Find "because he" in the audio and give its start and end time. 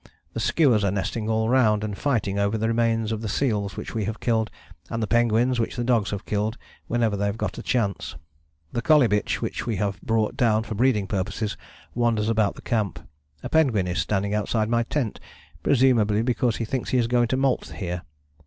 16.23-16.65